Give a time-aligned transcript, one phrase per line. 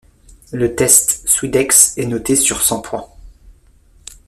[0.51, 3.05] Le test Swedex est noté sur cent points.